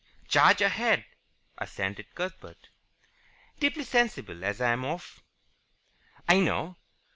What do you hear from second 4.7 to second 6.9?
am of" "I know.